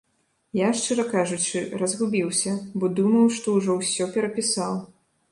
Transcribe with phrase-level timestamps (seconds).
[0.59, 2.53] Я шчыра кажучы разгубіўся,
[2.83, 4.73] бо думаў, што ўжо ўсё перапісаў.